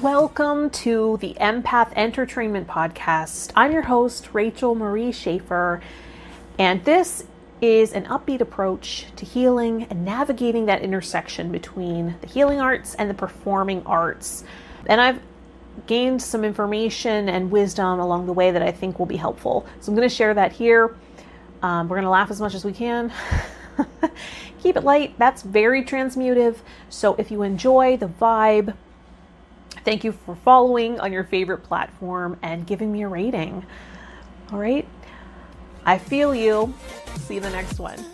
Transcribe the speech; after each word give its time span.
Welcome 0.00 0.70
to 0.70 1.18
the 1.20 1.34
Empath 1.40 1.92
Entertainment 1.94 2.66
Podcast. 2.66 3.52
I'm 3.54 3.72
your 3.72 3.82
host, 3.82 4.30
Rachel 4.32 4.74
Marie 4.74 5.12
Schaefer, 5.12 5.80
and 6.58 6.84
this 6.84 7.24
is 7.60 7.92
an 7.92 8.04
upbeat 8.04 8.40
approach 8.40 9.06
to 9.16 9.24
healing 9.24 9.88
and 9.90 10.04
navigating 10.04 10.66
that 10.66 10.82
intersection 10.82 11.50
between 11.50 12.16
the 12.20 12.26
healing 12.26 12.60
arts 12.60 12.94
and 12.94 13.10
the 13.10 13.14
performing 13.14 13.84
arts. 13.84 14.44
And 14.86 15.00
I've 15.00 15.20
gained 15.86 16.22
some 16.22 16.44
information 16.44 17.28
and 17.28 17.50
wisdom 17.50 18.00
along 18.00 18.26
the 18.26 18.32
way 18.32 18.50
that 18.50 18.62
I 18.62 18.70
think 18.70 18.98
will 18.98 19.06
be 19.06 19.16
helpful. 19.16 19.66
So 19.80 19.90
I'm 19.90 19.96
going 19.96 20.08
to 20.08 20.14
share 20.14 20.34
that 20.34 20.52
here. 20.52 20.96
Um, 21.62 21.88
we're 21.88 21.96
going 21.96 22.04
to 22.04 22.10
laugh 22.10 22.30
as 22.30 22.40
much 22.40 22.54
as 22.54 22.64
we 22.64 22.72
can. 22.72 23.12
Keep 24.62 24.76
it 24.76 24.84
light. 24.84 25.18
That's 25.18 25.42
very 25.42 25.84
transmutive. 25.84 26.58
So 26.88 27.14
if 27.16 27.30
you 27.30 27.42
enjoy 27.42 27.96
the 27.96 28.08
vibe, 28.08 28.74
Thank 29.88 30.04
you 30.04 30.12
for 30.12 30.36
following 30.36 31.00
on 31.00 31.14
your 31.14 31.24
favorite 31.24 31.62
platform 31.62 32.38
and 32.42 32.66
giving 32.66 32.92
me 32.92 33.04
a 33.04 33.08
rating. 33.08 33.64
All 34.52 34.58
right. 34.58 34.86
I 35.86 35.96
feel 35.96 36.34
you. 36.34 36.74
See 37.20 37.36
you 37.36 37.40
the 37.40 37.48
next 37.48 37.78
one. 37.78 38.04